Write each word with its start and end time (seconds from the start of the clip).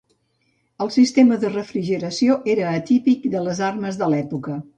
El 0.85 0.89
sistema 0.95 1.37
de 1.43 1.51
refrigeració 1.57 2.39
era 2.55 2.73
atípic 2.79 3.29
de 3.37 3.45
les 3.49 3.63
armes 3.71 4.03
de 4.03 4.11
l'època. 4.17 4.59